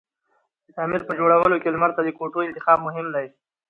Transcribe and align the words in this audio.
د 0.65 0.67
تعمير 0.77 1.01
په 1.05 1.13
جوړولو 1.19 1.55
کی 1.61 1.69
لمر 1.75 1.91
ته 1.95 2.01
کوتو 2.19 2.47
انتخاب 2.49 2.79
مهم 2.87 3.07
دی 3.15 3.27